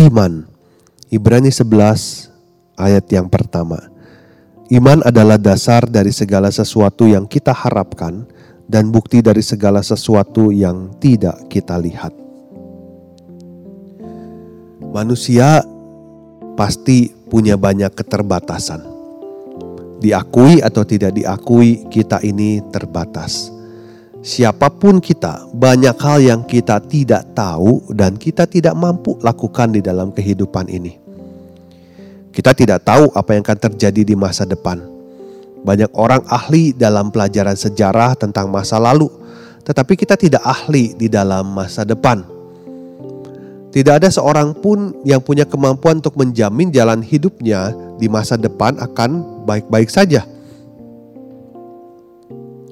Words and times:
Iman 0.00 0.48
Ibrani 1.12 1.52
11 1.52 2.32
ayat 2.80 3.04
yang 3.12 3.28
pertama 3.28 3.92
Iman 4.72 5.04
adalah 5.04 5.36
dasar 5.36 5.84
dari 5.84 6.08
segala 6.08 6.48
sesuatu 6.48 7.04
yang 7.04 7.28
kita 7.28 7.52
harapkan 7.52 8.24
dan 8.64 8.88
bukti 8.88 9.20
dari 9.20 9.44
segala 9.44 9.84
sesuatu 9.84 10.48
yang 10.54 10.94
tidak 11.02 11.36
kita 11.52 11.74
lihat. 11.76 12.14
Manusia 14.94 15.60
pasti 16.54 17.10
punya 17.10 17.58
banyak 17.58 17.90
keterbatasan. 17.90 18.86
Diakui 19.98 20.62
atau 20.62 20.86
tidak 20.86 21.18
diakui, 21.18 21.90
kita 21.90 22.22
ini 22.22 22.62
terbatas 22.70 23.59
Siapa 24.20 24.68
pun 24.68 25.00
kita, 25.00 25.48
banyak 25.48 25.96
hal 25.96 26.18
yang 26.20 26.40
kita 26.44 26.76
tidak 26.84 27.32
tahu 27.32 27.80
dan 27.96 28.20
kita 28.20 28.44
tidak 28.44 28.76
mampu 28.76 29.16
lakukan 29.24 29.72
di 29.72 29.80
dalam 29.80 30.12
kehidupan 30.12 30.68
ini. 30.68 31.00
Kita 32.28 32.52
tidak 32.52 32.84
tahu 32.84 33.08
apa 33.16 33.32
yang 33.32 33.40
akan 33.48 33.58
terjadi 33.72 34.04
di 34.04 34.12
masa 34.12 34.44
depan. 34.44 34.76
Banyak 35.64 35.96
orang 35.96 36.20
ahli 36.28 36.76
dalam 36.76 37.08
pelajaran 37.08 37.56
sejarah 37.56 38.12
tentang 38.12 38.52
masa 38.52 38.76
lalu, 38.76 39.08
tetapi 39.64 39.96
kita 39.96 40.20
tidak 40.20 40.44
ahli 40.44 40.92
di 41.00 41.08
dalam 41.08 41.56
masa 41.56 41.88
depan. 41.88 42.20
Tidak 43.72 44.04
ada 44.04 44.12
seorang 44.12 44.52
pun 44.52 45.00
yang 45.00 45.24
punya 45.24 45.48
kemampuan 45.48 46.04
untuk 46.04 46.20
menjamin 46.20 46.68
jalan 46.68 47.00
hidupnya 47.00 47.72
di 47.96 48.04
masa 48.04 48.36
depan 48.36 48.76
akan 48.84 49.44
baik-baik 49.48 49.88
saja. 49.88 50.28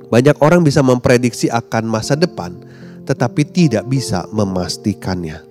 Banyak 0.08 0.40
orang 0.40 0.64
bisa 0.64 0.80
memprediksi 0.80 1.52
akan 1.52 1.84
masa 1.84 2.16
depan, 2.16 2.56
tetapi 3.04 3.44
tidak 3.44 3.84
bisa 3.84 4.24
memastikannya. 4.32 5.44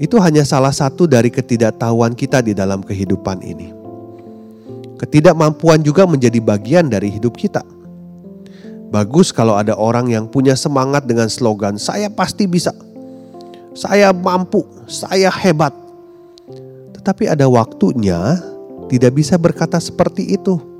Itu 0.00 0.18
hanya 0.18 0.42
salah 0.42 0.72
satu 0.72 1.04
dari 1.04 1.28
ketidaktahuan 1.28 2.16
kita 2.16 2.40
di 2.40 2.56
dalam 2.56 2.80
kehidupan 2.80 3.44
ini. 3.44 3.70
Ketidakmampuan 4.98 5.84
juga 5.84 6.08
menjadi 6.08 6.40
bagian 6.40 6.88
dari 6.88 7.12
hidup 7.12 7.36
kita. 7.36 7.60
Bagus 8.88 9.30
kalau 9.34 9.58
ada 9.58 9.76
orang 9.76 10.08
yang 10.08 10.24
punya 10.24 10.56
semangat 10.56 11.04
dengan 11.04 11.28
slogan 11.28 11.76
"Saya 11.76 12.08
pasti 12.08 12.48
bisa", 12.48 12.72
"Saya 13.76 14.10
mampu", 14.16 14.64
"Saya 14.88 15.28
hebat". 15.28 15.76
Tetapi 16.96 17.28
ada 17.28 17.44
waktunya 17.52 18.40
tidak 18.88 19.12
bisa 19.18 19.36
berkata 19.36 19.76
seperti 19.76 20.40
itu 20.40 20.73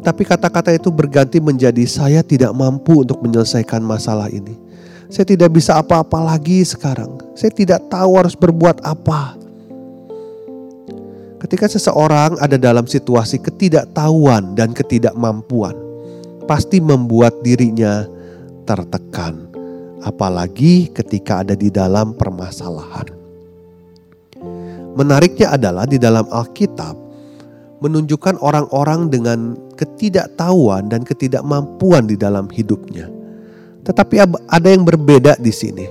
tetapi 0.00 0.24
kata-kata 0.24 0.72
itu 0.72 0.88
berganti 0.88 1.44
menjadi 1.44 1.84
saya 1.84 2.24
tidak 2.24 2.56
mampu 2.56 3.04
untuk 3.04 3.20
menyelesaikan 3.20 3.84
masalah 3.84 4.32
ini. 4.32 4.56
Saya 5.12 5.28
tidak 5.28 5.52
bisa 5.52 5.76
apa-apa 5.76 6.24
lagi 6.24 6.64
sekarang. 6.64 7.20
Saya 7.36 7.52
tidak 7.52 7.84
tahu 7.92 8.16
harus 8.16 8.32
berbuat 8.32 8.80
apa. 8.80 9.36
Ketika 11.44 11.68
seseorang 11.68 12.40
ada 12.40 12.56
dalam 12.56 12.88
situasi 12.88 13.44
ketidaktahuan 13.44 14.56
dan 14.56 14.72
ketidakmampuan, 14.72 15.76
pasti 16.48 16.80
membuat 16.80 17.36
dirinya 17.44 18.08
tertekan, 18.64 19.52
apalagi 20.00 20.88
ketika 20.96 21.44
ada 21.44 21.52
di 21.52 21.68
dalam 21.68 22.16
permasalahan. 22.16 23.12
Menariknya 24.96 25.60
adalah 25.60 25.84
di 25.84 26.00
dalam 26.00 26.24
Alkitab 26.32 27.09
menunjukkan 27.80 28.36
orang-orang 28.44 29.08
dengan 29.08 29.56
ketidaktahuan 29.74 30.92
dan 30.92 31.00
ketidakmampuan 31.04 32.04
di 32.04 32.16
dalam 32.16 32.46
hidupnya. 32.52 33.08
Tetapi 33.84 34.14
ada 34.46 34.68
yang 34.68 34.84
berbeda 34.84 35.40
di 35.40 35.52
sini. 35.52 35.88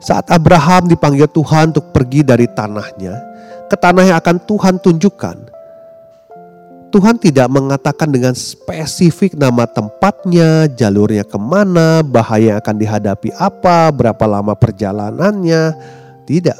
Saat 0.00 0.32
Abraham 0.32 0.88
dipanggil 0.88 1.28
Tuhan 1.28 1.76
untuk 1.76 1.92
pergi 1.92 2.24
dari 2.24 2.48
tanahnya 2.48 3.18
ke 3.68 3.76
tanah 3.76 4.04
yang 4.08 4.18
akan 4.22 4.36
Tuhan 4.46 4.74
tunjukkan, 4.80 5.36
Tuhan 6.88 7.20
tidak 7.20 7.52
mengatakan 7.52 8.08
dengan 8.08 8.32
spesifik 8.32 9.36
nama 9.36 9.68
tempatnya, 9.68 10.72
jalurnya 10.72 11.20
ke 11.20 11.36
mana, 11.36 12.00
bahaya 12.00 12.56
yang 12.56 12.58
akan 12.64 12.76
dihadapi 12.80 13.28
apa, 13.36 13.92
berapa 13.92 14.24
lama 14.24 14.56
perjalanannya. 14.56 15.76
Tidak. 16.24 16.58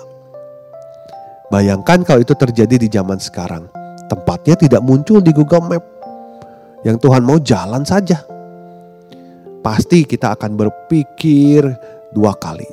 Bayangkan 1.48 2.04
kalau 2.04 2.20
itu 2.20 2.36
terjadi 2.36 2.76
di 2.76 2.92
zaman 2.92 3.16
sekarang. 3.16 3.77
Tempatnya 4.08 4.56
tidak 4.56 4.82
muncul 4.82 5.20
di 5.20 5.30
Google 5.36 5.68
Map. 5.68 5.84
Yang 6.82 7.04
Tuhan 7.04 7.22
mau 7.22 7.38
jalan 7.38 7.84
saja. 7.84 8.24
Pasti 9.60 10.08
kita 10.08 10.32
akan 10.32 10.56
berpikir 10.56 11.60
dua 12.16 12.32
kali. 12.40 12.68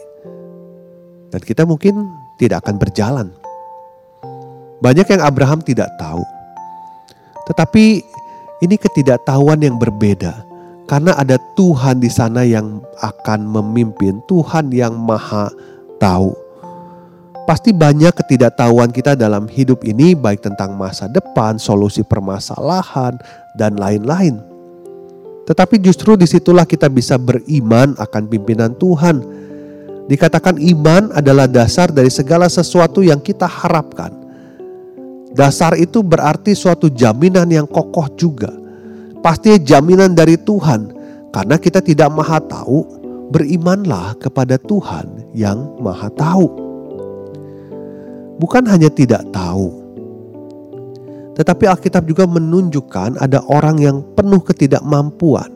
Dan 1.29 1.41
kita 1.43 1.67
mungkin 1.67 2.07
tidak 2.39 2.63
akan 2.63 2.75
berjalan. 2.79 3.27
Banyak 4.79 5.07
yang 5.11 5.21
Abraham 5.23 5.59
tidak 5.59 5.91
tahu. 5.99 6.23
Tetapi 7.51 7.85
ini 8.63 8.75
ketidaktahuan 8.79 9.59
yang 9.59 9.75
berbeda. 9.75 10.45
Karena 10.85 11.17
ada 11.17 11.41
Tuhan 11.57 11.97
di 11.97 12.13
sana 12.13 12.45
yang 12.45 12.77
akan 13.01 13.49
memimpin, 13.49 14.21
Tuhan 14.29 14.69
yang 14.69 14.93
maha 14.93 15.49
tahu. 15.97 16.44
Pasti 17.45 17.69
banyak 17.69 18.09
ketidaktahuan 18.09 18.89
kita 18.89 19.13
dalam 19.13 19.45
hidup 19.45 19.85
ini, 19.85 20.17
baik 20.17 20.41
tentang 20.41 20.73
masa 20.73 21.05
depan, 21.05 21.61
solusi 21.61 22.01
permasalahan, 22.01 23.21
dan 23.53 23.77
lain-lain. 23.77 24.41
Tetapi 25.45 25.77
justru 25.77 26.17
di 26.17 26.25
situlah 26.25 26.65
kita 26.65 26.89
bisa 26.89 27.21
beriman 27.21 27.93
akan 28.01 28.23
pimpinan 28.25 28.73
Tuhan. 28.81 29.21
Dikatakan 30.09 30.57
iman 30.57 31.13
adalah 31.13 31.45
dasar 31.45 31.93
dari 31.93 32.09
segala 32.09 32.49
sesuatu 32.49 33.05
yang 33.05 33.21
kita 33.21 33.45
harapkan. 33.45 34.09
Dasar 35.37 35.77
itu 35.77 36.01
berarti 36.01 36.57
suatu 36.57 36.89
jaminan 36.89 37.45
yang 37.53 37.69
kokoh 37.69 38.09
juga. 38.17 38.49
Pasti 39.21 39.61
jaminan 39.61 40.17
dari 40.17 40.33
Tuhan, 40.33 40.89
karena 41.29 41.61
kita 41.61 41.77
tidak 41.77 42.09
maha 42.09 42.41
tahu, 42.41 42.89
berimanlah 43.29 44.17
kepada 44.17 44.57
Tuhan 44.57 45.29
yang 45.37 45.77
maha 45.77 46.09
tahu 46.09 46.64
bukan 48.37 48.63
hanya 48.67 48.91
tidak 48.91 49.23
tahu, 49.31 49.85
tetapi 51.35 51.67
Alkitab 51.67 52.07
juga 52.07 52.23
menunjukkan 52.23 53.19
ada 53.19 53.43
orang 53.51 53.75
yang 53.83 53.97
penuh 54.15 54.39
ketidakmampuan. 54.39 55.51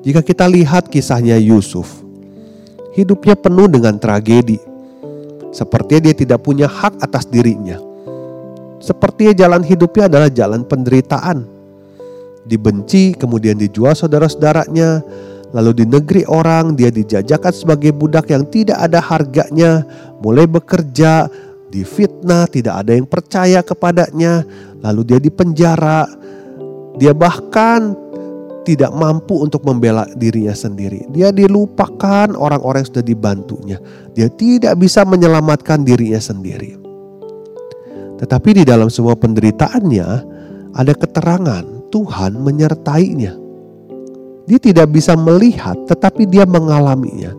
Jika 0.00 0.22
kita 0.22 0.46
lihat 0.46 0.86
kisahnya 0.88 1.36
Yusuf, 1.36 2.00
hidupnya 2.94 3.34
penuh 3.36 3.66
dengan 3.66 3.98
tragedi. 3.98 4.56
Sepertinya 5.50 6.08
dia 6.08 6.14
tidak 6.14 6.46
punya 6.46 6.70
hak 6.70 7.02
atas 7.02 7.26
dirinya. 7.26 7.76
Sepertinya 8.78 9.34
jalan 9.34 9.66
hidupnya 9.66 10.06
adalah 10.06 10.30
jalan 10.30 10.62
penderitaan. 10.64 11.44
Dibenci, 12.46 13.18
kemudian 13.18 13.58
dijual 13.58 13.92
saudara-saudaranya, 13.92 15.04
Lalu 15.50 15.82
di 15.82 15.84
negeri 15.86 16.22
orang 16.30 16.78
dia 16.78 16.94
dijajakan 16.94 17.50
sebagai 17.50 17.90
budak 17.90 18.30
yang 18.30 18.46
tidak 18.46 18.78
ada 18.78 19.02
harganya, 19.02 19.82
mulai 20.22 20.46
bekerja, 20.46 21.26
difitnah, 21.74 22.46
tidak 22.46 22.86
ada 22.86 22.94
yang 22.94 23.06
percaya 23.06 23.58
kepadanya, 23.62 24.46
lalu 24.78 25.02
dia 25.10 25.18
dipenjara. 25.18 26.06
Dia 27.02 27.10
bahkan 27.14 27.94
tidak 28.62 28.92
mampu 28.92 29.40
untuk 29.40 29.64
membela 29.64 30.06
dirinya 30.14 30.52
sendiri. 30.52 31.08
Dia 31.10 31.32
dilupakan 31.32 32.36
orang-orang 32.36 32.84
yang 32.84 32.90
sudah 32.92 33.06
dibantunya. 33.06 33.78
Dia 34.14 34.28
tidak 34.30 34.78
bisa 34.78 35.02
menyelamatkan 35.02 35.82
dirinya 35.82 36.20
sendiri. 36.20 36.76
Tetapi 38.20 38.50
di 38.60 38.64
dalam 38.68 38.92
semua 38.92 39.16
penderitaannya 39.16 40.08
ada 40.76 40.92
keterangan 40.92 41.64
Tuhan 41.88 42.36
menyertainya. 42.36 43.39
Dia 44.50 44.58
tidak 44.58 44.90
bisa 44.90 45.14
melihat, 45.14 45.78
tetapi 45.86 46.26
dia 46.26 46.42
mengalaminya. 46.42 47.30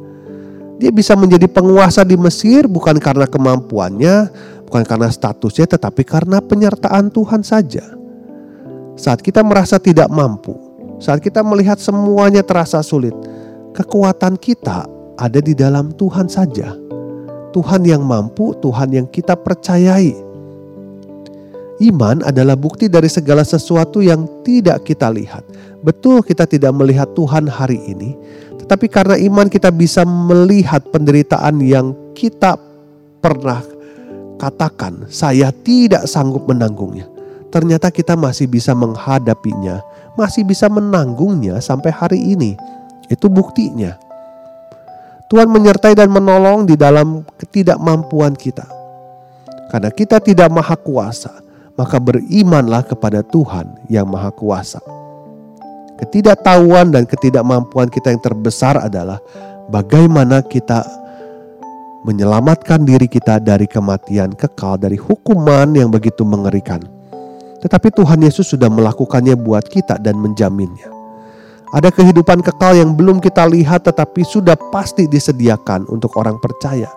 Dia 0.79 0.95
bisa 0.95 1.11
menjadi 1.11 1.43
penguasa 1.51 2.07
di 2.07 2.15
Mesir 2.15 2.71
bukan 2.71 2.95
karena 3.03 3.27
kemampuannya, 3.27 4.31
bukan 4.63 4.87
karena 4.87 5.11
statusnya, 5.11 5.75
tetapi 5.75 6.07
karena 6.07 6.39
penyertaan 6.39 7.11
Tuhan 7.11 7.43
saja. 7.43 7.83
Saat 8.95 9.19
kita 9.19 9.43
merasa 9.43 9.75
tidak 9.75 10.07
mampu, 10.07 10.55
saat 11.03 11.19
kita 11.19 11.43
melihat 11.43 11.83
semuanya 11.83 12.47
terasa 12.47 12.79
sulit, 12.79 13.11
kekuatan 13.75 14.39
kita 14.39 14.87
ada 15.19 15.39
di 15.43 15.51
dalam 15.51 15.91
Tuhan 15.91 16.31
saja. 16.31 16.71
Tuhan 17.51 17.83
yang 17.83 18.07
mampu, 18.07 18.55
Tuhan 18.63 18.95
yang 18.95 19.11
kita 19.11 19.35
percayai. 19.35 20.15
Iman 21.83 22.23
adalah 22.23 22.55
bukti 22.55 22.87
dari 22.87 23.11
segala 23.11 23.43
sesuatu 23.43 23.99
yang 23.99 24.23
tidak 24.47 24.87
kita 24.87 25.11
lihat. 25.11 25.43
Betul, 25.81 26.21
kita 26.21 26.45
tidak 26.45 26.77
melihat 26.77 27.09
Tuhan 27.17 27.49
hari 27.49 27.81
ini, 27.89 28.13
tetapi 28.61 28.85
karena 28.85 29.17
iman 29.17 29.49
kita 29.49 29.73
bisa 29.73 30.05
melihat 30.05 30.85
penderitaan 30.93 31.57
yang 31.57 31.97
kita 32.13 32.53
pernah 33.17 33.65
katakan, 34.37 35.09
"Saya 35.09 35.49
tidak 35.49 36.05
sanggup 36.05 36.45
menanggungnya." 36.45 37.09
Ternyata 37.49 37.89
kita 37.89 38.13
masih 38.13 38.45
bisa 38.45 38.77
menghadapinya, 38.77 39.81
masih 40.15 40.45
bisa 40.45 40.69
menanggungnya 40.69 41.57
sampai 41.59 41.91
hari 41.91 42.19
ini. 42.21 42.55
Itu 43.11 43.27
buktinya. 43.27 43.97
Tuhan 45.27 45.51
menyertai 45.51 45.97
dan 45.97 46.13
menolong 46.13 46.63
di 46.63 46.79
dalam 46.79 47.27
ketidakmampuan 47.41 48.37
kita. 48.37 48.63
Karena 49.67 49.91
kita 49.91 50.19
tidak 50.19 50.51
maha 50.51 50.75
kuasa, 50.75 51.43
maka 51.75 51.99
berimanlah 51.99 52.83
kepada 52.87 53.23
Tuhan 53.23 53.87
yang 53.87 54.07
maha 54.07 54.31
kuasa. 54.31 55.00
Ketidaktahuan 56.01 56.89
dan 56.89 57.05
ketidakmampuan 57.05 57.85
kita 57.93 58.09
yang 58.09 58.21
terbesar 58.25 58.73
adalah 58.81 59.21
bagaimana 59.69 60.41
kita 60.41 60.81
menyelamatkan 62.01 62.81
diri 62.81 63.05
kita 63.05 63.37
dari 63.37 63.69
kematian 63.69 64.33
kekal, 64.33 64.81
dari 64.81 64.97
hukuman 64.97 65.69
yang 65.77 65.93
begitu 65.93 66.25
mengerikan. 66.25 66.81
Tetapi 67.61 67.93
Tuhan 67.93 68.25
Yesus 68.25 68.49
sudah 68.49 68.65
melakukannya 68.73 69.37
buat 69.37 69.69
kita 69.69 70.01
dan 70.01 70.17
menjaminnya. 70.17 70.89
Ada 71.71 71.93
kehidupan 71.93 72.41
kekal 72.41 72.81
yang 72.81 72.97
belum 72.97 73.21
kita 73.21 73.45
lihat 73.47 73.85
tetapi 73.85 74.25
sudah 74.25 74.57
pasti 74.73 75.05
disediakan 75.05 75.87
untuk 75.87 76.17
orang 76.17 76.35
percaya. 76.41 76.89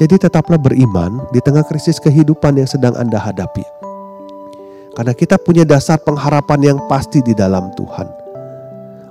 Jadi 0.00 0.16
tetaplah 0.16 0.58
beriman 0.58 1.24
di 1.30 1.38
tengah 1.44 1.62
krisis 1.62 2.00
kehidupan 2.00 2.56
yang 2.56 2.68
sedang 2.68 2.96
Anda 2.96 3.20
hadapi. 3.20 3.85
Karena 4.96 5.12
kita 5.12 5.36
punya 5.36 5.68
dasar 5.68 6.00
pengharapan 6.00 6.72
yang 6.72 6.78
pasti 6.88 7.20
di 7.20 7.36
dalam 7.36 7.68
Tuhan. 7.76 8.08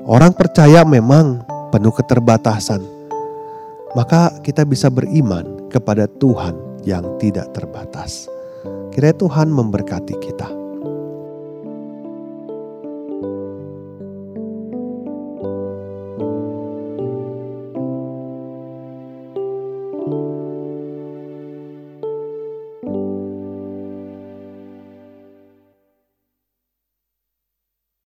Orang 0.09 0.33
percaya 0.33 0.81
memang 0.81 1.45
penuh 1.69 1.93
keterbatasan. 1.93 2.81
Maka 3.93 4.33
kita 4.41 4.65
bisa 4.65 4.89
beriman 4.89 5.69
kepada 5.69 6.09
Tuhan 6.17 6.57
yang 6.89 7.05
tidak 7.21 7.53
terbatas. 7.53 8.25
Kiranya 8.89 9.13
Tuhan 9.21 9.47
memberkati 9.53 10.15
kita. 10.17 10.54